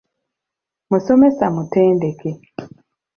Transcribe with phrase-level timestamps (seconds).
[0.89, 2.31] Musomesa mutendeke.